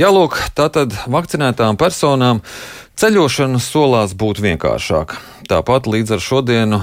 Jālūk, 0.00 0.38
tātad 0.56 0.94
vakcinētām 1.12 1.76
personām 1.76 2.38
ceļošana 2.96 3.58
solās 3.60 4.14
būt 4.16 4.38
vienkāršāka. 4.40 5.18
Tāpat 5.50 5.88
līdz 5.92 6.14
ar 6.16 6.22
šodienu 6.24 6.78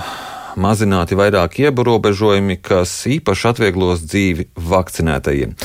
mazināti 0.61 1.15
vairāki 1.17 1.63
ierobežojumi, 1.65 2.59
kas 2.61 2.91
īpaši 3.09 3.47
atvieglos 3.49 4.03
dzīvi 4.05 4.45
vakcinētajiem. 4.69 5.55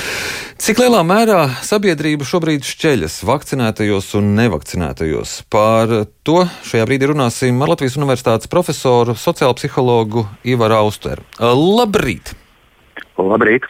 Cik 0.64 0.80
lielā 0.80 1.02
mērā 1.04 1.42
sabiedrība 1.66 2.24
šobrīd 2.24 2.64
šķeļas 2.64 3.18
vakcinētajos 3.28 4.08
un 4.16 4.30
nevakcinētajos? 4.38 5.34
Par 5.52 5.92
to 6.24 6.46
šajā 6.70 6.86
brīdī 6.88 7.10
runāsim 7.10 7.60
ar 7.60 7.74
Latvijas 7.74 7.98
Universitātes 8.00 8.48
profesoru, 8.48 9.12
sociālo 9.12 9.58
psihologu 9.60 10.24
Ivaru 10.48 10.78
Austeru. 10.86 11.28
Labrīt! 11.36 12.32
Labrīt! 13.20 13.68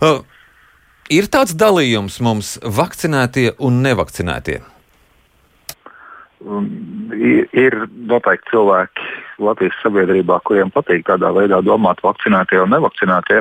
Uh, 0.00 0.24
ir 1.12 1.28
tāds 1.32 1.54
dalījums 1.58 2.18
mums 2.24 2.56
vakcinētie 2.62 3.52
un 3.62 3.82
nevakcinētie. 3.84 4.60
Um, 6.46 6.66
ir 7.56 7.74
noteikti 8.06 8.52
cilvēki 8.52 9.06
Latvijas 9.42 9.78
sabiedrībā, 9.82 10.38
kuriem 10.46 10.70
patīk 10.74 11.06
tādā 11.08 11.32
veidā 11.34 11.62
domāt, 11.64 12.02
vakcinētie 12.04 12.60
un 12.62 12.74
nevakcinētie. 12.74 13.40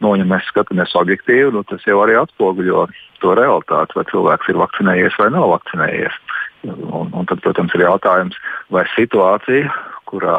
Nu, 0.00 0.14
ja 0.16 0.24
mēs 0.24 0.46
skatāmies 0.48 0.94
objektīvi, 0.96 1.50
nu, 1.52 1.64
tas 1.68 1.84
jau 1.84 1.98
arī 2.04 2.16
atspoguļo 2.20 2.86
to 3.20 3.34
realitāti, 3.36 3.98
vai 3.98 4.06
cilvēks 4.08 4.48
ir 4.48 4.60
vakcinējies 4.62 5.18
vai 5.20 5.28
nav 5.34 5.50
vakcinējies. 5.56 6.16
Un, 6.70 7.10
un 7.12 7.28
tad, 7.28 7.42
protams, 7.44 7.74
ir 7.76 7.84
jautājums, 7.84 8.38
vai 8.72 8.86
situācija, 8.94 9.68
kurā 10.08 10.38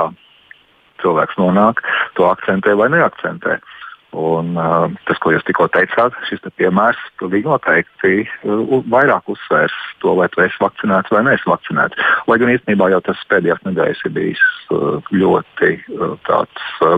cilvēks 1.03 1.37
nonāk, 1.41 1.83
to 2.17 2.25
akcentē 2.29 2.73
vai 2.77 2.89
neakcentē. 2.93 3.59
Uh, 3.59 3.80
Un, 4.11 4.57
uh, 4.59 4.91
tas, 5.07 5.19
ko 5.23 5.31
jūs 5.31 5.45
tikko 5.47 5.69
teicāt, 5.71 6.15
šis 6.27 6.41
te 6.43 6.51
piemērs 6.59 6.99
pilnīgi 7.21 7.47
noteikti 7.47 8.25
uh, 8.25 8.81
vairāk 8.91 9.29
uzsvērs 9.31 9.75
to, 10.03 10.17
vai 10.19 10.27
tu 10.33 10.43
esi 10.43 10.59
vakcinēts 10.59 11.13
vai 11.15 11.21
neesi 11.29 11.47
vakcinēts. 11.47 11.95
Lai 12.27 12.37
gan 12.41 12.51
īstenībā 12.51 12.89
jau 12.91 12.99
tas 13.07 13.21
pēdējās 13.31 13.63
nedēļas 13.69 14.03
ir 14.09 14.13
bijis 14.17 14.43
uh, 14.75 14.99
ļoti 15.15 15.71
uh, 15.95 16.17
tāds 16.27 16.67
uh, 16.83 16.97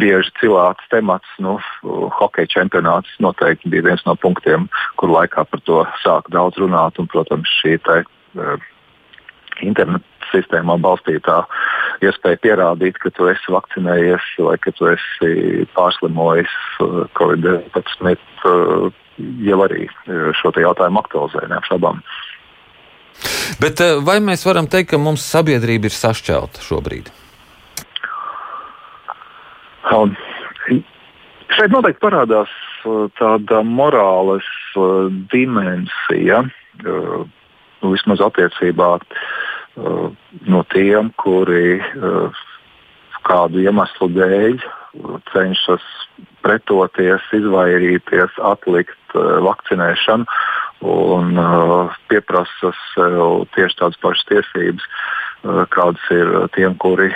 bieži 0.00 0.32
cilāts 0.40 0.88
temats. 0.94 1.36
Nu, 1.44 1.58
uh, 1.60 2.08
hokeja 2.16 2.48
čempionāts 2.56 3.12
noteikti 3.20 3.68
bija 3.74 3.90
viens 3.90 4.06
no 4.08 4.16
punktiem, 4.16 4.70
kur 4.96 5.12
laikā 5.12 5.44
par 5.52 5.64
to 5.68 5.84
sāk 6.00 6.32
daudz 6.32 6.56
runāt. 6.56 6.96
Un, 6.96 7.12
protams, 7.12 7.52
šī 7.60 7.76
te, 7.84 8.00
uh, 8.40 8.56
interneta 9.60 10.17
sistēmā 10.32 10.78
balstītā 10.82 11.42
iespēja 12.04 12.40
pierādīt, 12.44 12.98
ka 13.02 13.10
tu 13.14 13.28
esi 13.30 13.52
vakcinējies 13.52 14.30
vai 14.46 14.56
ka 14.62 14.72
tu 14.78 14.90
esi 14.92 15.66
pārslimojis 15.76 16.54
uh, 16.84 17.04
Covid-19, 17.18 18.18
uh, 18.48 18.88
jau 19.48 19.60
arī 19.66 19.88
uh, 19.88 20.28
šo 20.38 20.52
jautājumu 20.54 21.02
aktualizē 21.02 21.48
neapšaubām. 21.50 22.02
Bet 23.58 23.80
vai 24.06 24.20
mēs 24.22 24.44
varam 24.46 24.68
teikt, 24.70 24.92
ka 24.92 25.00
mums 25.02 25.24
sabiedrība 25.26 25.88
ir 25.88 25.94
sašķelta 25.96 26.62
šobrīd? 26.62 27.08
Um, 29.90 30.12
šeit 31.56 31.72
noteikti 31.72 32.04
parādās 32.04 32.52
tāda 33.18 33.64
morāles 33.66 34.46
dimensija, 35.32 36.44
vismaz 37.82 38.22
attiecībā 38.28 38.92
no 40.48 40.64
tiem, 40.72 41.12
kuri 41.20 41.78
uh, 41.78 42.42
kādu 43.28 43.62
iemeslu 43.62 44.10
dēļ 44.16 44.56
uh, 44.58 45.18
cenšas 45.32 45.84
pretoties, 46.44 47.24
izvairīties, 47.36 48.38
atlikt 48.50 49.16
uh, 49.16 49.38
vakcinēšanu 49.46 50.28
un 50.88 51.32
pieprasa 52.06 52.70
sev 52.92 53.48
tieši 53.56 53.80
tādas 53.80 53.98
pašas 53.98 54.28
tiesības, 54.28 54.84
kādas 55.74 56.04
ir 56.14 56.28
tiem, 56.54 56.76
kuri 56.78 57.08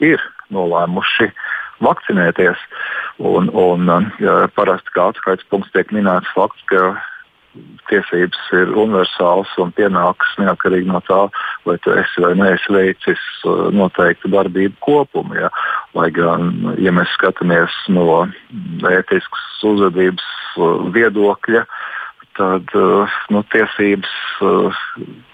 ir 0.00 0.22
nolēmuši 0.48 1.26
vakcinēties. 1.84 2.62
Un, 3.20 3.50
un 3.52 3.92
parasti 4.56 4.96
kā 4.96 5.10
atskaites 5.12 5.44
punkts 5.52 5.74
tiek 5.76 5.92
minēts 5.92 6.32
fakts, 6.32 6.64
ka 6.72 6.94
tiesības 7.90 8.50
ir 8.56 8.72
universāls 8.74 9.50
un 9.62 9.72
pienāks 9.76 10.34
neatkarīgi 10.40 10.90
no 10.90 11.00
tā, 11.06 11.26
vai 11.66 11.76
tu 11.84 11.94
esi 11.94 12.22
vai 12.24 12.32
neesi 12.38 12.72
veicis 12.74 13.22
uh, 13.46 13.68
noteiktu 13.74 14.30
darbību 14.32 14.76
kopumu. 14.84 15.38
Ja. 15.38 15.50
Lai 15.96 16.10
gan, 16.14 16.50
ja 16.82 16.94
mēs 16.94 17.12
skatāmies 17.16 17.74
no 17.92 18.24
ētiskas 18.90 19.46
uzvedības 19.66 20.26
uh, 20.58 20.88
viedokļa, 20.96 21.66
tad 22.36 22.74
uh, 22.76 23.20
nu, 23.32 23.44
tiesības 23.54 24.12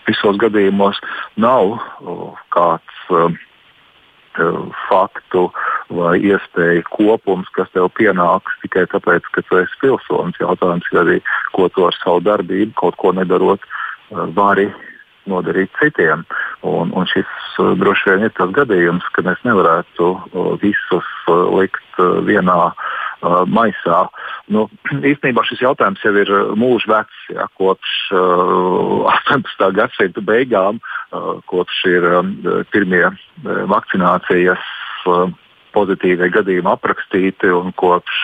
visos 0.06 0.37
gadījumos 0.39 1.00
nav 1.41 1.81
kāds 2.54 3.00
faktu 4.88 5.48
vai 5.93 6.16
iespēju 6.25 6.84
kopums, 6.91 7.50
kas 7.56 7.69
tev 7.75 7.91
pienāks 7.98 8.54
tikai 8.62 8.87
tāpēc, 8.93 9.26
ka 9.34 9.44
tu 9.48 9.59
esi 9.60 9.81
pilsonis. 9.82 10.41
Jautājums 10.41 10.88
ir 10.93 11.00
arī, 11.03 11.19
ko 11.56 11.69
tu 11.69 11.87
ar 11.87 11.97
savu 11.98 12.22
darbību, 12.25 12.72
kaut 12.81 12.97
ko 12.97 13.12
nedarot, 13.12 13.60
eh, 13.60 14.25
vari 14.37 14.71
nodarīt 15.31 15.72
citiem. 15.81 16.25
Un, 16.66 16.93
un 16.97 17.09
šis 17.10 17.28
uh, 17.59 17.72
droši 17.78 18.10
vien 18.10 18.27
ir 18.27 18.34
tas 18.38 18.53
gadījums, 18.55 19.06
ka 19.15 19.25
mēs 19.27 19.43
nevarētu 19.47 20.09
uh, 20.15 20.53
visus 20.62 21.09
uh, 21.28 21.49
likt 21.59 22.00
vienā 22.27 22.59
uh, 22.71 23.43
maisā. 23.47 24.06
Nu, 24.53 24.66
īstenībā 25.12 25.44
šis 25.49 25.62
jautājums 25.65 26.03
jau 26.05 26.15
ir 26.19 26.33
mūžs 26.59 26.88
vecs, 26.91 27.21
ja, 27.34 27.49
kopš 27.60 27.94
uh, 28.16 29.12
18. 29.34 29.69
gadsimta 29.78 30.25
beigām, 30.25 30.83
uh, 31.12 31.39
kopš 31.50 31.84
ir 31.93 32.09
um, 32.19 32.34
pirmie 32.75 33.06
vakcinācijas. 33.44 34.69
Uh, 35.06 35.31
pozitīvie 35.72 36.28
gadījumi 36.28 36.69
aprakstīti 36.69 37.49
un 37.49 37.72
kopš 37.81 38.19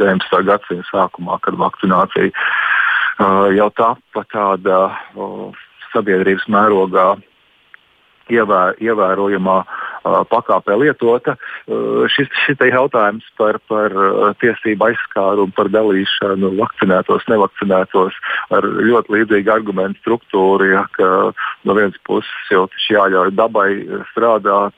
19. 0.00 0.38
gadsimta 0.48 0.88
sākumā, 0.88 1.36
kad 1.44 1.58
vakcinācija 1.60 2.30
uh, 2.32 3.48
jau 3.52 3.68
tapa 3.76 4.24
tāda 4.32 4.78
uh, 5.12 5.66
sabiedrības 5.94 6.46
mērogā 6.52 7.10
ievē, 8.32 8.62
ievērojamā 8.84 9.58
pakāpē 10.30 10.76
lietota. 10.80 11.34
Šis, 12.12 12.30
šis 12.44 12.62
jautājums 12.70 13.26
par, 13.40 13.58
par 13.68 13.94
tiesību 14.42 14.88
aizskārumu, 14.90 15.52
par 15.56 15.70
dalīšanu 15.72 16.52
vakcinētos, 16.60 17.26
nevakcinētos 17.32 18.16
ar 18.54 18.64
ļoti 18.64 19.16
līdzīgu 19.16 19.52
argumentu 19.52 20.00
struktūru, 20.04 20.70
ja, 20.72 20.86
ka 20.96 21.32
no 21.64 21.76
vienas 21.78 21.98
puses 22.08 22.52
jau 22.52 22.66
tas 22.72 22.88
jāļauj 22.92 23.34
dabai 23.36 23.70
strādāt, 24.12 24.76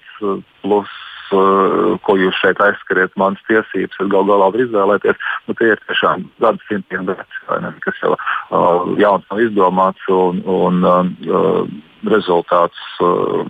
plus 0.63 0.99
ko 1.31 2.17
jūs 2.19 2.39
šeit 2.43 2.61
aizskariet, 2.65 3.13
manas 3.21 3.43
tiesības, 3.49 3.97
es 4.03 4.11
gal 4.13 4.27
galā 4.29 4.51
varu 4.51 4.67
izvēlēties. 4.67 5.19
Nu, 5.47 5.57
tie 5.59 5.73
ir 5.75 5.83
tiešām 5.89 6.27
gadsimtiem 6.43 7.09
veci, 7.09 7.43
kas 7.85 8.01
jau 8.03 8.15
uh, 8.17 8.91
jauns 9.01 9.27
nav 9.31 9.43
izdomāts, 9.45 10.07
un, 10.13 10.43
un 10.45 10.81
uh, 10.87 11.61
rezultāts 12.11 12.81
uh, 13.05 13.45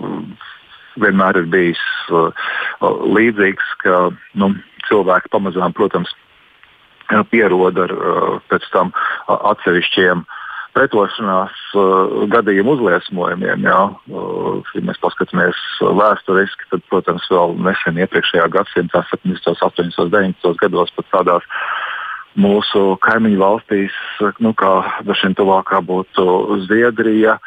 vienmēr 1.00 1.42
ir 1.42 1.52
bijis 1.52 1.84
uh, 2.10 2.50
līdzīgs, 3.16 3.76
ka 3.84 4.02
nu, 4.40 4.52
cilvēki 4.88 5.32
pamazām, 5.32 5.76
protams, 5.76 6.12
pierod 7.30 7.78
ar 7.82 7.92
pēc 8.50 8.68
tam 8.70 8.92
atsevišķiem 9.26 10.20
uh, 10.22 10.39
pretošanās 10.76 11.56
uh, 11.74 12.24
gadījumu 12.30 12.76
uzliesmojumiem. 12.76 13.66
Jā. 13.66 13.82
Uh, 14.10 14.60
ja 14.76 14.84
mēs 14.86 15.00
paskatāmies 15.02 15.58
vēsturiski, 15.80 16.68
tad, 16.72 16.84
protams, 16.92 17.26
vēl 17.32 17.56
nesen 17.66 18.00
iepriekšējā 18.00 18.48
gadsimtā, 18.54 19.04
70, 19.12 19.54
80, 19.56 20.10
90 20.14 20.60
gados 20.62 20.92
pat 20.96 21.10
tādās 21.14 21.46
mūsu 22.40 22.94
kaimiņu 23.02 23.40
valstīs, 23.40 23.94
nu, 24.38 24.54
kā 24.54 24.74
dažiem 25.06 25.34
tuvākā 25.38 25.82
būtu 25.86 26.60
Zviedrija. 26.68 27.40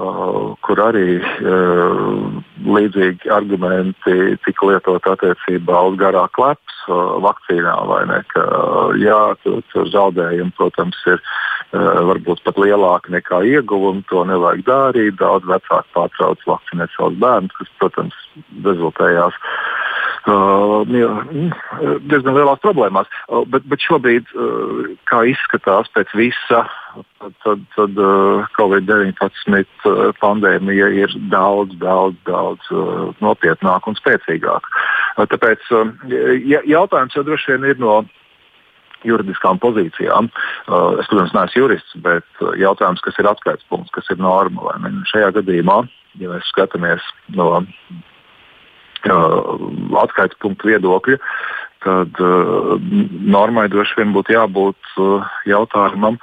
Uh, 0.00 0.54
kur 0.64 0.80
arī 0.80 1.18
uh, 1.20 2.38
līdzīgi 2.64 3.28
argumenti 3.34 4.38
tika 4.46 4.68
lietot 4.70 5.04
attiecībā 5.10 5.82
uz 5.90 5.98
garā 6.00 6.22
kleps 6.32 6.78
uh, 6.86 7.18
vakcīnā, 7.20 7.74
vai 7.90 7.98
ne? 8.08 8.22
Ka, 8.30 8.44
jā, 8.96 9.18
tur, 9.42 9.58
tur 9.74 9.90
zaudējumi, 9.92 10.54
protams, 10.56 10.96
ir 11.10 11.20
Eh, 11.20 11.59
varbūt 11.72 12.42
pat 12.46 12.58
lielāki 12.58 13.14
nekā 13.14 13.42
ieguvumi. 13.54 14.02
To 14.10 14.24
nevajag 14.28 14.64
darīt. 14.66 15.18
Daudz 15.20 15.46
vecāku 15.50 15.94
pārtrauc 15.96 16.42
vakcinēt 16.48 16.94
savus 16.96 17.18
bērnus, 17.22 17.56
kas, 17.58 17.70
protams, 17.78 18.18
rezultējās 18.64 19.38
Uh, 20.28 20.84
diezgan 22.04 22.36
lielās 22.36 22.60
problēmās. 22.60 23.08
Uh, 23.24 23.46
bet, 23.48 23.64
bet 23.70 23.80
šobrīd, 23.80 24.28
uh, 24.36 24.90
kā 25.08 25.22
izskatās 25.30 25.88
pēc 25.94 26.12
visa, 26.18 26.60
tad, 27.22 27.32
tad, 27.44 27.62
tad 27.72 28.00
uh, 28.04 28.44
Covid-19 28.58 29.64
pandēmija 30.20 30.90
ir 30.98 31.16
daudz, 31.32 31.72
daudz, 31.80 32.20
daudz 32.28 32.68
uh, 32.68 33.08
nopietnāka 33.24 33.88
un 33.88 33.96
spēcīgāka. 33.96 34.74
Uh, 35.16 35.24
tāpēc 35.32 35.64
uh, 35.72 35.88
jautājums 36.68 37.16
jau 37.16 37.24
droši 37.24 37.54
vien 37.54 37.70
ir 37.72 37.80
no 37.80 38.02
juridiskām 39.06 39.60
pozīcijām. 39.62 40.28
Uh, 40.66 40.98
es, 41.00 41.08
protams, 41.10 41.34
neesmu 41.36 41.62
jurists, 41.62 41.96
bet 42.04 42.26
uh, 42.40 42.52
jautājums, 42.60 43.02
kas 43.04 43.18
ir 43.20 43.28
atskaites 43.30 43.66
punkts, 43.72 43.92
kas 43.94 44.10
ir 44.12 44.20
norma. 44.22 44.74
Šajā 45.10 45.30
gadījumā, 45.40 45.78
ja 46.20 46.32
mēs 46.32 46.50
skatāmies 46.52 47.04
no 47.36 47.48
uh, 47.60 47.64
atskaites 50.04 50.38
punktu 50.42 50.72
viedokļa, 50.72 51.20
tad 51.80 52.18
normai 53.24 53.62
droši 53.72 53.94
vien 53.96 54.10
būtu 54.12 54.34
jābūt 54.34 54.90
jautājumam 55.48 56.18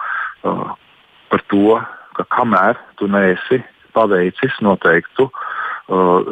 par 0.46 1.42
to, 1.50 1.80
ka 2.14 2.24
kamēr 2.36 2.78
tu 3.02 3.10
neesi 3.10 3.58
paveicis 3.98 4.54
noteiktu 4.62 5.26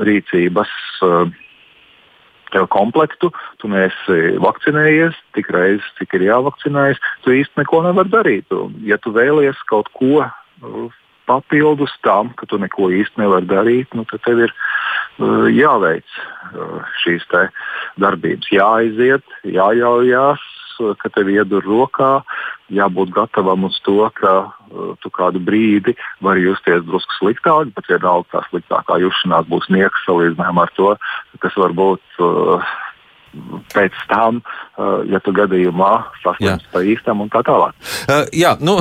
rīcības. 0.06 0.70
Uh, 1.02 1.34
komplektu, 2.72 3.32
tu 3.62 3.70
neesi 3.72 4.36
vakcinējies 4.44 5.18
tik 5.38 5.50
reizes, 5.54 5.88
cik 6.00 6.18
ir 6.18 6.28
jāvakcinējas, 6.30 7.02
tu 7.26 7.36
īsti 7.36 7.62
neko 7.62 7.82
nevari 7.86 8.14
darīt. 8.14 8.60
Ja 8.88 9.00
tu 9.02 9.14
vēlies 9.16 9.60
kaut 9.70 9.92
ko 9.98 10.24
uh, 10.24 11.00
papildus 11.30 11.94
tam, 12.06 12.32
ka 12.38 12.48
tu 12.50 12.60
neko 12.62 12.92
īsti 12.96 13.24
nevari 13.24 13.50
darīt, 13.50 13.96
nu, 13.98 14.06
tad 14.10 14.24
tev 14.28 14.46
ir 14.48 14.54
uh, 14.54 15.48
jāveic 15.52 16.06
uh, 16.54 16.84
šīs 17.04 17.28
darbības, 18.02 18.52
jāaiziet, 18.54 19.26
jājaujās, 19.44 20.44
uh, 20.44 20.65
ka 21.02 21.12
tev 21.16 21.30
iedur 21.34 21.66
rokā, 21.66 22.12
jābūt 22.74 23.14
gatavam 23.16 23.68
uz 23.68 23.78
to, 23.86 24.00
ka 24.18 24.34
uh, 24.48 24.96
tu 25.04 25.12
kādu 25.14 25.42
brīdi 25.44 25.96
vari 26.26 26.46
justies 26.48 26.86
drusku 26.88 27.20
sliktāk, 27.20 27.74
bet 27.76 27.92
vienalga 27.92 28.28
tā 28.34 28.44
sliktākā 28.50 29.00
jusšanās 29.04 29.48
būs 29.52 29.70
nieks 29.74 30.06
salīdzinājumā 30.08 30.68
ar 30.68 30.76
to, 30.80 30.96
kas 31.44 31.58
var 31.62 31.76
būt 31.78 32.22
uh, 32.24 32.76
pēc 33.74 33.96
tam, 34.10 34.40
uh, 34.42 35.04
ja 35.10 35.20
tu 35.24 35.34
gadījumā 35.36 35.92
saslimsti 36.24 36.72
pa 36.72 36.84
īstam 36.86 37.24
un 37.26 37.32
tā 37.34 37.44
tālāk. 37.46 37.76
Uh, 38.08 38.24
jā, 38.36 38.56
nu, 38.64 38.78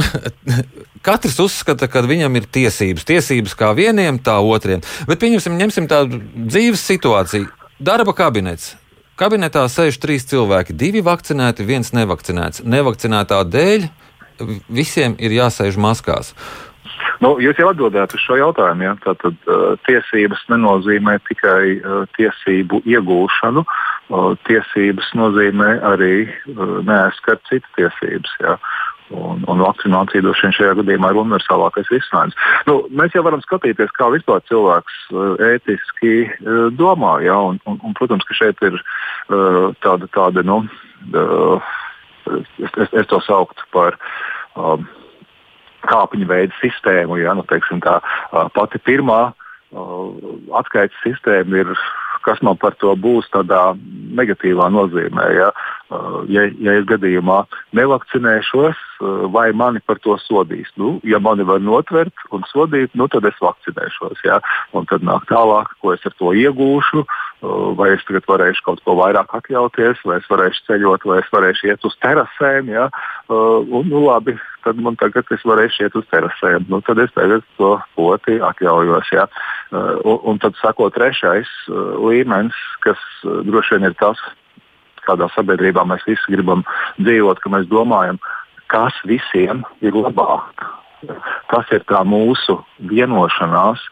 katrs 1.07 1.41
uzskata, 1.43 1.89
ka 1.91 2.05
viņam 2.07 2.41
ir 2.41 2.49
tiesības. 2.59 3.07
Tiesības 3.09 3.57
kā 3.59 3.73
vieniem, 3.77 4.21
tā 4.23 4.39
otriem. 4.41 4.85
Bet 5.11 5.23
pieņemsim, 5.23 5.59
ņemsim 5.61 5.91
tādu 5.91 6.23
dzīves 6.37 6.87
situāciju. 6.93 7.51
Darba 7.85 8.15
kabinets. 8.17 8.75
Kabinetā 9.15 9.63
sēž 9.71 10.01
trīs 10.03 10.25
cilvēki, 10.27 10.75
divi 10.75 10.99
vakcinēti, 11.07 11.63
viens 11.63 11.93
nevakcinēts. 11.95 12.65
Nevakcinētā 12.67 13.45
dēļ 13.47 13.85
visiem 14.67 15.15
ir 15.23 15.37
jāsēž 15.37 15.79
maskās. 15.79 16.33
Nu, 17.23 17.37
jūs 17.39 17.61
jau 17.61 17.69
atbildējāt 17.71 18.17
uz 18.17 18.25
šo 18.25 18.41
jautājumu. 18.41 18.89
Ja? 18.89 18.95
Tātad 19.05 19.37
uh, 19.47 19.77
tiesības 19.87 20.43
nenozīmē 20.51 21.15
tikai 21.29 21.77
uh, 21.79 22.03
tiesību 22.19 22.83
iegūšanu. 22.91 23.63
Uh, 23.65 24.35
tiesības 24.49 25.13
nozīmē 25.17 25.71
arī 25.95 26.15
uh, 26.27 26.81
neaizskart 26.85 27.45
citas 27.49 27.71
tiesības. 27.79 28.35
Ja? 28.43 28.59
Un, 29.13 29.43
un 29.53 29.61
vakcinācija 29.61 30.25
droši 30.25 30.47
vien 30.47 30.55
šajā 30.57 30.75
gadījumā 30.79 31.11
ir 31.13 31.19
universālākais 31.21 31.91
risinājums. 31.93 32.37
Nu, 32.65 32.79
mēs 32.89 33.13
jau 33.13 33.21
varam 33.27 33.43
skatīties, 33.45 33.93
kā 33.99 34.09
vispār 34.15 34.41
cilvēks 34.49 34.97
uh, 35.13 35.35
ētiski 35.45 36.15
uh, 36.25 36.67
domā. 36.73 37.19
Ja? 37.27 37.37
Un, 37.51 37.61
un, 37.69 37.77
un, 37.85 37.97
protams, 37.99 38.25
ka 38.25 38.37
šeit 38.39 38.65
ir 38.65 38.79
uh, 38.81 39.77
tāda, 39.85 40.09
tāda 40.17 40.45
nu, 40.49 40.63
uh, 41.13 41.75
es, 42.33 42.73
es, 42.73 42.97
es 43.05 43.11
to 43.13 43.21
sauktu 43.29 43.69
par. 43.77 44.01
Um, 44.57 44.89
kāpņu 45.85 46.25
veidu 46.25 46.55
sistēmu. 46.63 47.19
Ja, 47.21 47.35
nu, 47.37 47.43
teiksim, 47.45 47.83
tā, 47.85 47.99
pati 48.57 48.79
pirmā 48.89 49.35
atskaites 50.55 50.97
sistēma 51.05 51.59
ir 51.61 51.73
kas 52.25 52.41
man 52.47 52.57
par 52.61 52.77
to 52.81 52.95
būs 52.97 53.29
tādā 53.35 53.75
negatīvā 54.17 54.71
nozīmē. 54.73 55.27
Ja, 55.37 55.51
ja, 56.31 56.47
ja 56.61 56.75
es 56.79 56.87
gadījumā 56.89 57.43
nevakcinēšos, 57.77 58.81
vai 59.35 59.49
mani 59.57 59.83
par 59.85 59.99
to 60.05 60.17
sodīs? 60.23 60.71
Nu, 60.81 60.97
ja 61.07 61.21
mani 61.23 61.47
var 61.47 61.63
notvert 61.63 62.27
un 62.35 62.45
sodīt, 62.51 62.95
nu, 62.99 63.09
tad 63.13 63.27
es 63.29 63.39
vakcinēšos. 63.43 64.23
Ja, 64.27 64.41
un 64.77 64.89
tad 64.91 65.05
nāk 65.07 65.27
tālāk, 65.31 65.73
ko 65.83 65.95
es 65.95 66.05
ar 66.07 66.15
to 66.19 66.35
iegūšu. 66.37 67.05
Vai 67.77 67.91
es 67.93 68.05
tagad 68.09 68.25
varēšu 68.31 68.63
kaut 68.65 68.81
ko 68.87 68.95
vairāk 68.97 69.35
atļauties, 69.37 70.01
vai 70.09 70.17
es 70.17 70.29
varēšu 70.31 70.63
ceļot, 70.69 71.03
vai 71.11 71.19
es 71.21 71.27
varēšu 71.35 71.69
iet 71.69 71.85
uz 71.85 71.97
terasēm. 72.01 72.71
Ja? 72.73 72.87
Un, 73.29 73.91
nu, 73.91 74.07
labi, 74.07 74.39
tad 74.65 74.81
man 74.81 74.97
tagad 75.01 75.29
es 75.35 75.45
varēšu 75.45 75.85
iet 75.85 75.99
uz 75.99 76.07
terasēm. 76.13 76.65
Nu, 76.73 76.81
tad 76.87 77.03
es 77.05 77.13
tagad 77.13 77.45
to 77.59 77.75
poti 77.99 78.39
atļaujos. 78.41 79.13
Ja? 79.13 79.27
Un, 79.75 80.17
un 80.33 80.41
tad 80.41 80.57
sako 80.63 80.89
trešais 80.95 81.51
līmenis, 81.69 82.57
kas 82.87 83.03
droši 83.23 83.77
vien 83.77 83.91
ir 83.91 83.99
tas, 84.01 84.23
kādā 85.09 85.29
sabiedrībā 85.35 85.85
mēs 85.89 86.07
visi 86.09 86.35
gribam 86.35 86.65
dzīvot, 87.01 87.43
ka 87.43 87.53
mēs 87.53 87.69
domājam, 87.71 88.21
kas 88.73 88.97
visiem 89.09 89.63
ir 89.85 89.97
labāk. 89.97 90.65
Tas 91.53 91.69
ir 91.75 91.85
tā 91.91 92.01
mūsu 92.09 92.57
vienošanās, 92.91 93.83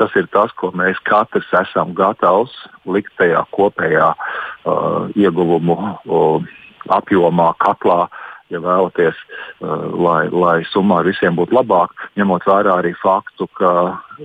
tas 0.00 0.14
ir 0.16 0.28
tas, 0.32 0.52
ko 0.56 0.72
mēs 0.76 1.00
katrs 1.04 1.50
esam 1.60 1.92
gatavs 1.96 2.54
likt 2.88 3.12
tajā 3.20 3.44
kopējā 3.52 4.12
uh, 4.16 5.10
ieguvumu 5.18 5.76
uh, 5.76 6.52
apjomā, 6.96 7.52
katlā, 7.62 8.06
ja 8.52 8.60
vēlaties, 8.64 9.18
uh, 9.60 9.92
lai, 9.92 10.26
lai 10.32 10.58
summā 10.72 11.02
visiem 11.04 11.36
būtu 11.36 11.56
labāk, 11.60 11.92
ņemot 12.16 12.48
vērā 12.48 12.78
arī 12.80 12.94
faktu, 13.02 13.48
ka 13.60 13.72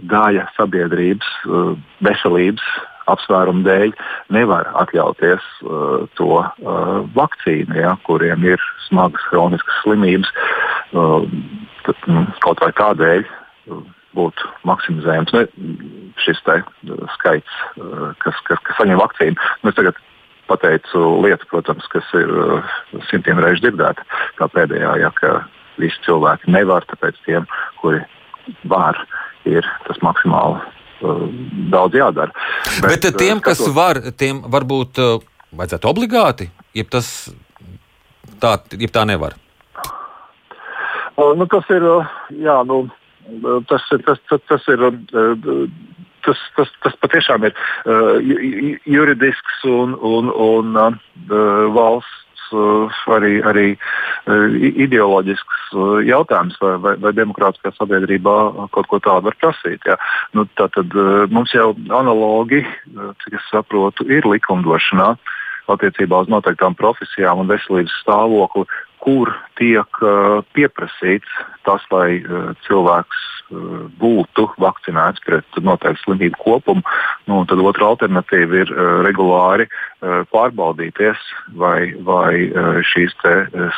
daļa 0.08 0.48
sabiedrības 0.56 1.34
uh, 1.48 1.74
veselības 2.08 2.64
apsvērumu 3.12 3.66
dēļ 3.66 3.94
nevar 4.36 4.70
atļauties 4.84 5.44
uh, 5.64 6.08
to 6.20 6.32
uh, 6.42 6.98
vakcīnu, 7.18 7.78
ja, 7.80 7.96
kuriem 8.08 8.46
ir 8.48 8.64
smagas 8.88 9.24
chroniskas 9.32 9.84
slimības. 9.84 10.32
Uh, 10.92 11.28
tad, 11.88 12.10
nu, 12.12 12.26
kaut 12.46 12.64
vai 12.64 12.72
tādēļ 12.78 13.24
uh, 13.26 13.82
būtu 14.18 14.52
maksimizējams 14.68 15.36
ne, 15.36 15.46
šis 16.26 16.42
te, 16.48 16.60
uh, 16.64 17.04
skaits, 17.18 17.60
uh, 17.78 18.12
kas, 18.24 18.40
kas, 18.50 18.62
kas 18.68 18.80
saņem 18.82 19.02
vakcīnu. 19.04 19.50
Nu, 19.64 19.76
pateicu 20.48 21.04
lietu, 21.26 21.48
protams, 21.52 21.88
kas 21.92 22.08
ir 22.16 22.32
uh, 22.32 22.78
simtiem 23.10 23.40
reižu 23.44 23.66
dzirdēta, 23.68 24.06
kā 24.40 24.48
pēdējā, 24.54 24.94
ja, 25.04 25.12
ka 25.20 25.42
visi 25.82 26.00
cilvēki 26.08 26.54
nevar, 26.56 26.88
tāpēc 26.90 27.20
tiem, 27.28 27.48
kuri 27.82 28.00
var, 28.72 29.00
ir 29.48 29.68
tas 29.88 30.00
maksimāli 30.06 30.64
daudz 31.72 31.98
jādara. 31.98 32.32
Bet, 32.82 32.90
Bet 32.90 33.10
tiem, 33.20 33.42
skatot... 33.42 33.48
kas 33.48 33.76
var, 33.76 34.02
tiem 34.18 34.42
varbūt 34.52 35.02
vajadzētu 35.58 35.90
obligāti, 35.90 36.50
ja 36.78 36.86
tas 36.90 37.10
tā, 38.42 38.58
ja 38.78 38.90
tā 38.94 39.06
nevar. 39.10 39.38
Nu, 41.18 41.48
tas 41.50 41.66
ir, 41.74 41.86
jā, 42.38 42.58
nu, 42.70 42.84
tas, 43.70 43.86
tas, 44.06 44.22
tas, 44.30 44.42
tas 44.50 44.72
ir. 44.74 44.90
Tas, 46.28 46.40
tas, 46.58 46.72
tas 46.84 46.96
patiešām 47.00 47.46
ir 47.48 47.54
uh, 47.88 48.18
juridisks 48.84 49.62
un, 49.64 49.94
un, 50.04 50.28
un 50.28 50.74
uh, 50.76 50.98
valsts 51.72 52.27
arī, 53.14 53.34
arī 53.48 53.66
uh, 53.76 54.56
ideoloģisks 54.86 55.72
uh, 55.76 55.98
jautājums, 56.08 56.58
vai, 56.62 56.76
vai, 56.84 56.96
vai 57.02 57.14
demokrātiskā 57.18 57.74
sabiedrībā 57.78 58.38
kaut 58.76 58.92
ko 58.92 59.02
tādu 59.04 59.30
var 59.30 59.40
prasīt. 59.42 59.84
Ja. 59.88 59.98
Nu, 60.38 60.48
tātad 60.60 60.94
mums 61.34 61.54
jau 61.56 61.74
analogi, 61.90 62.64
cik 63.24 63.40
es 63.40 63.52
saprotu, 63.52 64.08
ir 64.12 64.28
likumdošanā 64.28 65.16
attiecībā 65.72 66.24
uz 66.24 66.30
noteiktām 66.32 66.76
profesijām 66.80 67.42
un 67.44 67.50
veselības 67.52 67.96
stāvokli, 68.04 68.68
kur 69.04 69.32
tiek 69.60 70.02
uh, 70.04 70.44
pieprasīts 70.58 71.40
tas, 71.68 71.84
lai 71.92 72.20
uh, 72.22 72.52
cilvēks 72.68 73.24
uh, 73.24 73.88
būtu 74.02 74.48
vakcinēts 74.62 75.24
pret 75.26 75.60
noteiktu 75.62 76.06
slimību 76.06 76.40
kopumu. 76.44 76.86
Nu, 77.30 77.44
tad 77.50 77.62
otra 77.64 77.92
alternatīva 77.94 78.64
ir 78.64 78.72
regulāri 79.06 79.68
pārbaudīties, 80.32 81.20
vai, 81.60 81.92
vai 82.06 82.84
šīs 82.86 83.16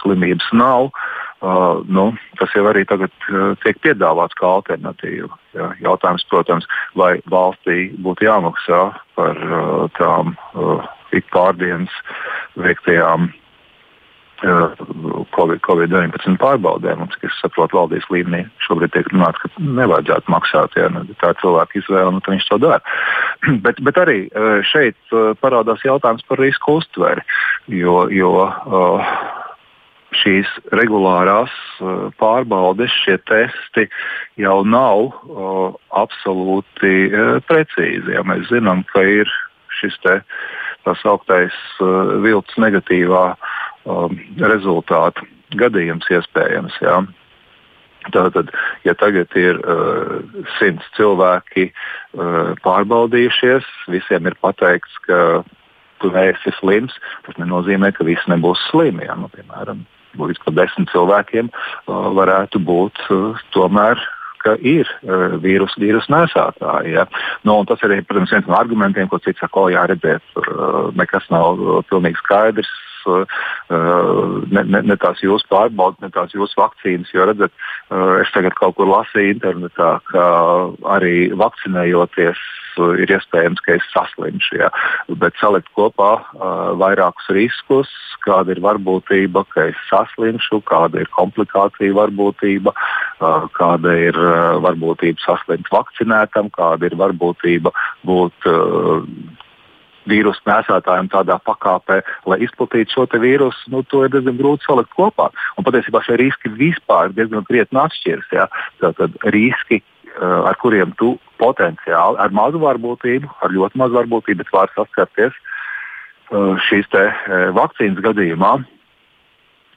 slimības 0.02 0.50
nav. 0.54 0.90
Uh, 1.40 1.80
nu, 1.88 2.10
tas 2.36 2.52
jau 2.52 2.66
arī 2.68 2.82
tagad 2.84 3.14
uh, 3.32 3.54
tiek 3.64 3.78
piedāvāts 3.80 4.36
kā 4.36 4.50
alternatīva. 4.58 5.32
Ja, 5.56 5.70
jautājums, 5.80 6.26
protams, 6.28 6.68
vai 7.00 7.14
valstī 7.32 7.94
būtu 8.04 8.28
jāmaksā 8.28 8.82
par 9.16 9.40
uh, 9.40 9.86
tām 9.96 10.34
uh, 10.36 10.84
ik 11.16 11.30
pārdienas 11.32 11.96
veiktajām 12.60 13.30
COVID-19 14.39 15.65
COVID 15.65 16.39
pārbaudēm. 16.39 17.01
Mums, 17.03 17.17
kas 17.19 17.36
saprot, 17.41 17.74
valdības 17.75 18.08
līmenī 18.13 18.46
šobrīd 18.63 18.93
tiek 18.93 19.10
runāts, 19.12 19.39
ka 19.41 19.50
nevajadzētu 19.60 20.31
maksāt. 20.31 20.77
Ja 20.79 20.88
nu, 20.93 21.03
tā 21.19 21.34
ir 21.34 21.41
cilvēka 21.41 21.79
izvēle, 21.79 22.13
nu, 22.15 22.24
viņš 22.25 22.48
to 22.48 22.60
dara. 22.63 22.79
bet, 23.65 23.81
bet 23.84 24.00
arī 24.00 24.19
šeit 24.67 24.98
parādās 25.43 25.84
jautājums 25.86 26.25
par 26.29 26.39
risku 26.39 26.79
uztveri. 26.79 27.25
Jo, 27.67 28.08
jo 28.13 28.31
šīs 30.19 30.50
regulārās 30.74 31.53
pārbaudes, 32.17 32.96
šie 33.03 33.19
testi 33.29 33.86
jau 34.41 34.63
nav 34.65 35.12
absolūti 35.93 37.12
precīzi. 37.46 38.15
Ja 38.15 38.25
mēs 38.25 38.50
zinām, 38.50 38.88
ka 38.89 39.03
ir 39.05 39.29
šis 39.79 40.00
te, 40.03 40.19
tā 40.88 40.96
sauktais 40.98 41.53
vilts 42.24 42.58
negatīvā 42.60 43.25
uh, 43.36 43.58
um, 43.89 44.19
rezultātu 44.41 45.25
gadījums 45.60 46.10
iespējams. 46.13 46.77
Jā. 46.84 47.01
Tātad, 48.13 48.51
ja 48.88 48.96
tagad 48.98 49.34
ir 49.38 49.60
uh, 49.60 50.19
simts 50.58 50.86
cilvēki 50.96 51.67
uh, 51.69 52.55
pārbaudījušies, 52.63 53.67
visiem 53.91 54.29
ir 54.29 54.38
pateikts, 54.41 54.96
ka 55.05 55.41
tu 56.00 56.12
neesi 56.15 56.53
slims, 56.60 56.96
tas 57.25 57.36
nenozīmē, 57.41 57.91
ka 57.96 58.08
visi 58.08 58.31
nebūs 58.31 58.62
slimi. 58.69 59.03
Ja? 59.10 59.17
Nu, 59.19 59.27
piemēram, 59.34 59.84
līdz 60.15 60.46
pat 60.46 60.58
desmit 60.62 60.93
cilvēkiem 60.93 61.51
uh, 61.51 62.08
varētu 62.17 62.63
būt 62.63 63.03
uh, 63.10 63.43
tomēr 63.55 64.00
ka 64.39 64.55
ir 64.63 64.88
uh, 65.03 65.36
vīrusu 65.43 65.81
vīrus 65.84 66.08
nesātāji. 66.12 66.96
Ja? 66.96 67.05
Nu, 67.48 67.60
tas 67.67 67.84
arī, 67.86 68.00
protams, 68.08 68.31
viens 68.34 68.48
no 68.48 68.55
argumentiem, 68.58 69.10
ko 69.12 69.19
cits 69.24 69.43
saka, 69.43 69.67
jā, 69.74 69.84
redzēt, 69.91 70.24
uh, 70.39 70.89
nekas 70.98 71.27
nav 71.34 71.60
uh, 71.60 71.81
pilnīgi 71.91 72.22
skaidrs. 72.24 72.72
Uh, 73.08 74.44
ne, 74.50 74.63
ne, 74.65 74.82
ne 74.91 74.98
tās 75.00 75.22
jūsu 75.24 75.48
pārbaudas, 75.51 76.00
ne 76.03 76.10
tās 76.13 76.34
jūsu 76.36 76.58
vakcīnas. 76.60 77.12
Jo, 77.13 77.27
redzat, 77.29 77.53
uh, 77.89 78.18
es 78.24 78.32
tagad 78.36 78.56
kaut 78.60 78.77
kur 78.79 78.89
lasīju 78.89 79.36
internetā, 79.38 79.91
ka 80.12 80.25
arī 80.98 81.29
vakcinējoties 81.38 82.41
ir 82.79 83.12
iespējams, 83.12 83.62
ka 83.65 83.75
es 83.77 83.88
saslimšu. 83.94 84.60
Ja? 84.62 84.70
Bet 85.22 85.38
salikt 85.41 85.70
kopā 85.77 86.12
uh, 86.20 86.72
vairākus 86.79 87.27
riskus, 87.36 87.91
kāda 88.25 88.56
ir 88.56 88.63
varbūtība, 88.63 89.44
ka 89.53 89.70
es 89.72 89.84
saslimšu, 89.89 90.62
kāda 90.70 91.03
ir 91.03 91.12
komplikācija 91.15 91.96
varbūtība, 91.98 92.74
uh, 92.75 93.50
kāda 93.58 93.96
ir 94.10 94.18
uh, 94.20 94.58
varbūtība 94.63 95.22
saslimt 95.25 95.70
vakcinētam, 95.74 96.51
kāda 96.56 96.89
ir 96.89 96.98
varbūtība 97.00 97.74
būt. 98.08 98.50
Uh, 98.50 99.06
vīrusu 100.08 100.46
nesētājiem 100.48 101.10
tādā 101.12 101.39
pakāpē, 101.44 102.00
lai 102.29 102.39
izplatītu 102.46 102.96
šo 102.96 103.08
vīrusu, 103.20 103.74
nu, 103.74 103.84
to 103.84 104.06
ir 104.06 104.13
diezgan 104.13 104.39
grūti 104.39 104.68
salikt 104.68 104.96
kopā. 104.96 105.29
Un 105.58 105.68
patiesībā 105.68 106.01
šie 106.06 106.20
riski 106.22 106.51
vispār 106.56 107.12
diezgan 107.13 107.48
krietni 107.50 107.82
atšķiras. 107.84 108.29
Ja? 108.32 108.48
Tātad 108.79 109.18
riski 109.36 109.82
Eh, 110.20 110.41
ar 110.50 110.58
kuriem 110.60 110.89
tu 111.00 111.13
potenciāli 111.39 112.18
ar 112.20 112.34
mazu 112.36 112.60
varbūtību, 112.60 113.29
ar 113.46 113.53
ļoti 113.56 113.79
mazu 113.79 113.96
varbūtību, 114.00 114.41
bet 114.41 114.50
var 114.51 114.72
saskarties 114.74 115.36
eh, 115.38 116.58
šīs 116.65 116.89
eh, 116.98 117.22
vakcīnas 117.56 118.01
gadījumā. 118.03 118.51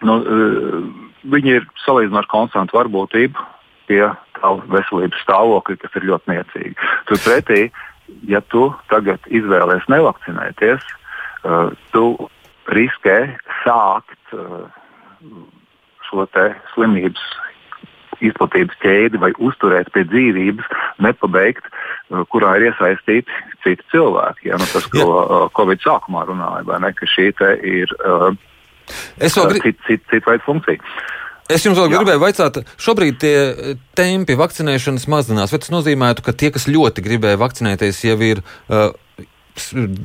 Nu, 0.02 0.16
viņi 1.30 1.52
ir 1.60 1.68
salīdzinoši 1.84 2.30
konstanti 2.32 2.74
varbūtību 2.74 3.44
pie 3.86 4.00
tava 4.40 4.64
veselības 4.72 5.20
stāvokļa, 5.22 5.76
kas 5.84 5.94
ir 6.00 6.08
ļoti 6.08 6.32
niecīgi. 6.32 6.88
Turpretī, 7.06 7.60
ja 8.28 8.40
tu 8.52 8.68
tagad 8.92 9.22
izvēlēsies 9.28 9.90
nevakcinēties, 9.92 10.84
tu 11.94 12.04
riskē 12.70 13.16
sākt 13.64 14.36
šo 16.06 16.26
slimības 16.74 17.24
izplatības 18.22 18.78
ķēdi 18.82 19.20
vai 19.22 19.32
uzturēt 19.42 19.90
pie 19.94 20.04
dzīvības, 20.10 20.68
nepabeigt, 21.02 21.66
uh, 21.66 22.22
kurā 22.32 22.54
ir 22.58 22.68
iesaistīti 22.70 23.40
citi 23.64 23.86
cilvēki. 23.94 24.50
Ja? 24.50 24.60
Nu, 24.60 24.68
tas, 24.72 24.86
ko 24.92 25.06
uh, 25.08 25.46
Covid 25.56 25.82
sākumā 25.84 26.26
runāja, 26.28 26.78
ne, 26.82 26.92
ka 26.98 27.08
šī 27.10 27.30
ir 27.66 27.94
uh, 28.02 28.30
cita 29.18 29.48
cit, 29.88 30.04
cit 30.10 30.28
veida 30.28 30.44
funkcija. 30.46 30.94
Es 31.50 31.64
jums 31.66 31.78
vēl 31.78 31.90
Jā. 31.90 31.98
gribēju 32.00 32.22
jautāt, 32.22 32.62
šobrīd 32.80 33.18
tie 33.20 33.36
tempi 33.98 34.36
vakcinēšanas 34.38 35.08
mazinās. 35.10 35.52
Vai 35.52 35.60
tas 35.62 35.72
nozīmē, 35.74 36.12
ka 36.22 36.32
tie, 36.32 36.52
kas 36.54 36.68
ļoti 36.70 37.04
gribēja 37.04 37.40
vakcinēties, 37.40 38.04
jau 38.06 38.16
ir 38.22 38.42
uh, 38.42 38.92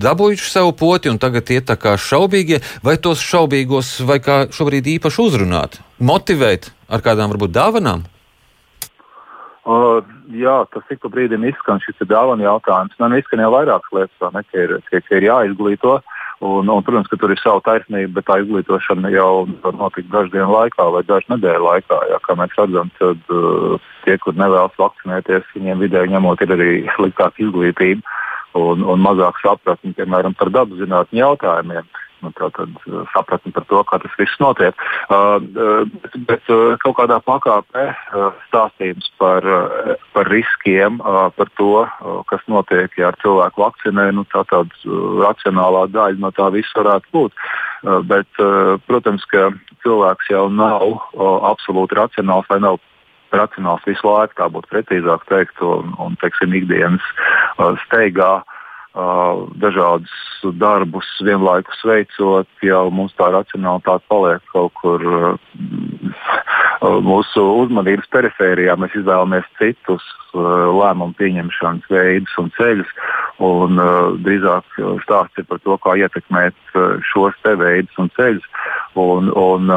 dabūjuši 0.07 0.51
savu 0.51 0.73
poti 0.75 1.11
un 1.11 1.19
tagad 1.21 1.49
iet 1.53 1.69
tā 1.69 1.77
kā 1.79 1.95
šaubīgie, 1.99 2.59
vai 2.83 2.97
tos 2.97 3.21
šaubīgos, 3.23 4.01
vai 4.07 4.19
kā 4.23 4.45
šobrīd 4.51 4.89
īpaši 4.97 5.23
uzrunāt, 5.23 5.79
motivēt 5.99 6.71
ar 6.89 7.03
kādām 7.05 7.31
varbūt 7.35 7.55
dāvanām? 7.55 8.05
Uh, 9.67 9.99
jā, 10.31 10.61
tas 10.71 10.91
ik 10.91 11.01
pa 11.03 11.11
brīdim 11.11 11.43
izskan 11.47 11.81
šis 11.83 11.99
dāvana 12.07 12.45
jautājums. 12.45 12.95
Man 13.03 13.17
izskan 13.17 13.43
jau 13.43 13.51
vairākas 13.51 13.95
lietas, 13.95 14.29
ne, 14.31 14.43
ka, 14.47 14.61
ir, 14.63 14.77
ka, 14.87 15.01
ka 15.03 15.17
ir 15.19 15.27
jāizglīto. 15.27 15.97
Un, 16.37 16.69
un, 16.69 16.83
protams, 16.85 17.07
ka 17.09 17.17
tur 17.17 17.31
ir 17.33 17.39
sava 17.41 17.63
taisnība, 17.65 18.19
bet 18.19 18.27
tā 18.27 18.35
izglītošana 18.43 19.09
jau 19.09 19.47
notika 19.65 20.11
dažu 20.13 20.35
dienu 20.35 20.51
laikā 20.53 20.85
vai 20.93 21.01
dažu 21.07 21.33
nedēļu 21.33 21.65
laikā. 21.65 21.97
Jā, 22.11 22.19
kā 22.21 22.35
mēs 22.37 22.53
redzam, 22.59 22.91
tad 22.99 23.33
uh, 23.33 23.87
tie, 24.05 24.19
kur 24.21 24.37
nevēlas 24.37 24.77
vakcinēties, 24.77 25.49
viņiem 25.55 25.81
vidēji 25.81 26.13
ņemot, 26.13 26.43
ir 26.45 26.53
arī 26.53 26.71
sliktāka 26.93 27.41
izglītība 27.41 28.05
un, 28.57 28.85
un 28.85 29.01
mazāk 29.01 29.41
sapratni 29.41 29.95
piemēram, 29.97 30.37
par 30.37 30.53
dabas 30.53 30.77
zinātņu 30.77 31.23
jautājumiem. 31.23 31.89
Nu, 32.21 32.31
uh, 32.33 33.05
sapratni 33.13 33.51
par 33.53 33.65
to, 33.69 33.81
kā 33.85 33.99
tas 34.01 34.13
viss 34.17 34.39
notiek. 34.41 34.73
Uh, 35.13 35.37
bet, 36.01 36.17
bet 36.29 36.49
uh, 36.53 36.73
kaut 36.81 36.97
kādā 36.97 37.19
pakāpē 37.21 37.83
uh, 37.93 38.31
stāstījums 38.47 39.11
par, 39.21 39.45
uh, 39.45 39.93
par 40.15 40.29
riskiem, 40.33 40.97
uh, 41.03 41.27
par 41.37 41.51
to, 41.59 41.85
uh, 41.85 42.17
kas 42.31 42.41
notiek, 42.49 42.89
ja 42.97 43.11
ar 43.11 43.19
cilvēku 43.21 43.61
vakcinē, 43.61 44.09
nu, 44.17 44.25
tā 44.33 44.41
tāda 44.49 44.81
uh, 44.89 45.21
racionālā 45.21 45.85
daļa 45.93 46.23
no 46.23 46.33
tā 46.33 46.49
viss 46.55 46.73
varētu 46.77 47.13
būt. 47.13 47.37
Uh, 47.85 48.01
bet, 48.01 48.29
uh, 48.41 48.75
protams, 48.89 49.25
ka 49.29 49.51
cilvēks 49.85 50.33
jau 50.33 50.47
nav 50.49 50.89
uh, 50.89 51.39
absolūti 51.53 52.01
racionāls 52.01 52.49
vai 52.49 52.61
nav 52.65 52.81
racionāls 53.35 53.85
visu 53.85 54.07
laiku, 54.07 54.39
tā 54.39 54.49
būtu 54.49 54.73
precīzāk 54.73 55.29
teikt, 55.29 55.61
un, 55.61 55.93
un 56.01 56.17
teiksim, 56.23 56.55
ikdienas 56.57 57.03
uh, 57.59 57.75
steigā. 57.85 58.39
Uh, 58.41 58.56
dažādus 59.61 60.13
darbus 60.57 61.07
vienlaikus 61.25 61.81
veicot, 61.85 62.49
jau 62.65 62.83
mums 62.93 63.13
tā 63.17 63.29
racionalitāte 63.33 64.05
paliek 64.09 64.43
kaut 64.53 64.73
kur 64.81 65.03
mūsu 66.81 67.43
uzmanības 67.63 68.09
perifērijā. 68.13 68.77
Mēs 68.77 68.95
izvēlamies 68.97 69.47
citus 69.57 70.05
lēmumu 70.33 71.15
pieņemšanas 71.17 71.89
veidus 71.89 72.37
un 72.41 72.51
ceļus. 72.57 72.91
Un, 73.41 73.77
drīzāk 74.25 74.77
stāsts 75.03 75.41
ir 75.41 75.45
par 75.49 75.59
to, 75.61 75.77
kā 75.81 75.93
ietekmēt 76.01 76.77
šos 77.05 77.37
te 77.45 77.53
veidus 77.57 77.97
un 78.01 78.09
ceļus. 78.17 78.45
Un, 78.97 79.29
un, 79.29 79.69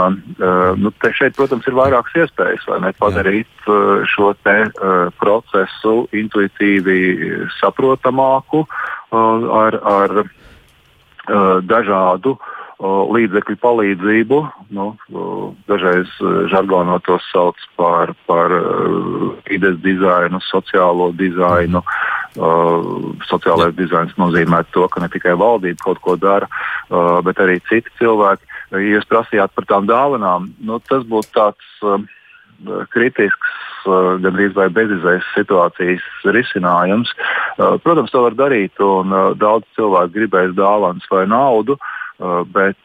nu, 0.81 0.93
šeit, 1.13 1.37
protams, 1.37 1.67
ir 1.69 1.77
vairākas 1.77 2.23
iespējas, 2.25 2.65
lai 2.69 2.81
ne 2.87 2.95
padarīt 3.01 3.69
šo 4.13 4.33
te, 4.45 4.57
procesu 5.21 5.97
intuitīvi 6.17 7.01
saprotamāku 7.59 8.65
uh, 8.65 8.81
ar, 9.11 9.77
ar 9.93 10.17
uh, 10.21 11.59
dažādu 11.67 12.37
uh, 12.37 13.03
līdzekļu 13.15 13.57
palīdzību. 13.63 14.41
Nu, 14.77 14.87
uh, 14.95 15.51
dažreiz 15.71 16.11
žargonā 16.53 17.01
to 17.07 17.19
sauc 17.31 17.59
par, 17.77 18.15
par 18.31 18.55
vides 19.49 19.81
dizainu, 19.85 20.43
sociālo 20.51 21.13
dizainu. 21.17 21.85
Sociālais 23.27 23.73
dizains 23.75 24.13
nozīmē 24.15 24.61
to, 24.71 24.85
ka 24.87 25.01
ne 25.03 25.09
tikai 25.11 25.33
valdība 25.35 25.83
kaut 25.83 25.99
ko 25.99 26.13
dara, 26.15 26.47
bet 27.27 27.41
arī 27.43 27.57
citi 27.67 27.91
cilvēki 27.99 28.47
ja 28.71 28.83
jūs 28.85 29.09
prasījāt 29.11 29.55
par 29.57 29.67
tām 29.67 29.89
dāvanām, 29.91 30.51
nu, 30.63 30.79
tas 30.87 31.03
būtu 31.09 31.33
tāds 31.35 31.71
kritisks, 32.93 33.55
uh, 33.89 34.17
gandrīz 34.23 34.55
vai 34.57 34.69
bezizējas 34.75 35.27
situācijas 35.35 36.05
risinājums. 36.37 37.13
Uh, 37.57 37.77
protams, 37.83 38.13
to 38.13 38.25
var 38.27 38.37
darīt, 38.39 38.77
un 38.85 39.15
daudz 39.41 39.69
cilvēku 39.79 40.17
gribēs 40.19 40.55
dāvanas 40.59 41.07
vai 41.11 41.27
naudu, 41.31 41.79
bet 42.53 42.77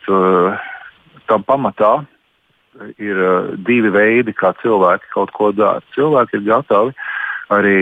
tam 1.28 1.42
pamatā 1.44 1.90
ir 2.96 3.18
divi 3.68 3.90
veidi, 3.92 4.32
kā 4.32 4.54
cilvēki 4.62 5.12
kaut 5.12 5.34
ko 5.36 5.50
dara. 5.52 5.84
Cilvēki 5.92 6.40
ir 6.40 6.46
gatavi 6.46 6.96
arī 7.52 7.80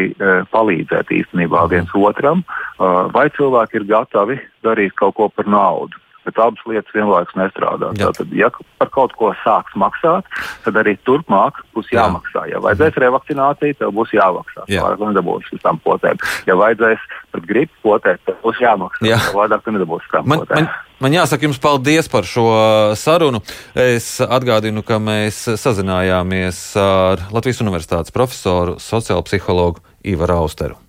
palīdzēt 0.50 1.14
īstenībā 1.14 1.68
viens 1.70 1.94
otram, 1.94 2.42
vai 3.14 3.28
cilvēki 3.38 3.80
ir 3.80 3.86
gatavi 3.92 4.40
darīt 4.66 4.98
kaut 4.98 5.14
ko 5.20 5.30
par 5.30 5.46
naudu 5.46 6.02
bet 6.26 6.40
abas 6.40 6.64
lietas 6.70 6.96
vienlaikus 6.96 7.36
nestrādā. 7.40 7.92
Jā. 7.98 8.10
Tātad, 8.12 8.32
ja 8.38 8.50
par 8.82 8.92
kaut 8.94 9.16
ko 9.20 9.32
sāks 9.44 9.76
maksāt, 9.80 10.28
tad 10.66 10.80
arī 10.80 10.96
turpmāk 11.08 11.62
būs 11.76 11.92
jāmaksā. 11.94 12.46
Ja 12.52 12.62
vajadzēs 12.64 13.00
revakcināciju, 13.04 13.80
tev 13.80 13.94
būs 13.98 14.16
jāmaksā. 14.16 14.68
Jā. 14.72 14.86
Vairāk 14.86 15.04
nedabūsi 15.12 15.58
uz 15.58 15.64
tām 15.66 15.82
potēm. 15.84 16.22
Ja 16.50 16.58
vajadzēs 16.60 17.04
pret 17.34 17.50
gripu 17.50 17.86
potēt, 17.90 18.24
tad 18.28 18.40
būs 18.46 18.64
jāmaksā. 18.64 19.06
Jā. 19.08 19.20
Vairāk 19.36 19.66
tu 19.66 19.76
nedabūsi 19.76 20.08
uz 20.08 20.16
tām 20.16 20.28
man, 20.32 20.44
potēm. 20.46 20.68
Man... 20.68 20.90
Man 21.04 21.12
jāsaka 21.12 21.44
jums 21.44 21.58
paldies 21.60 22.08
par 22.08 22.24
šo 22.24 22.46
sarunu. 22.96 23.42
Es 23.76 24.22
atgādinu, 24.24 24.86
ka 24.88 25.02
mēs 25.04 25.42
sazinājāmies 25.60 26.62
ar 26.80 27.26
Latvijas 27.36 27.60
Universitātes 27.66 28.16
profesoru, 28.16 28.78
sociālo 28.80 29.26
psihologu 29.28 29.84
Ivaru 30.08 30.46
Austeru. 30.46 30.80